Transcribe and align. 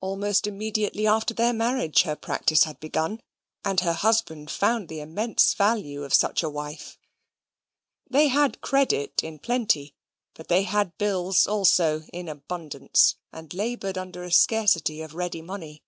Almost 0.00 0.48
immediately 0.48 1.06
after 1.06 1.32
their 1.32 1.52
marriage, 1.52 2.02
her 2.02 2.16
practice 2.16 2.64
had 2.64 2.80
begun, 2.80 3.20
and 3.64 3.78
her 3.82 3.92
husband 3.92 4.50
found 4.50 4.88
the 4.88 4.98
immense 4.98 5.54
value 5.54 6.02
of 6.02 6.12
such 6.12 6.42
a 6.42 6.50
wife. 6.50 6.98
They 8.10 8.26
had 8.26 8.60
credit 8.62 9.22
in 9.22 9.38
plenty, 9.38 9.94
but 10.34 10.48
they 10.48 10.64
had 10.64 10.98
bills 10.98 11.46
also 11.46 12.02
in 12.12 12.28
abundance, 12.28 13.14
and 13.32 13.54
laboured 13.54 13.96
under 13.96 14.24
a 14.24 14.32
scarcity 14.32 15.02
of 15.02 15.14
ready 15.14 15.40
money. 15.40 15.84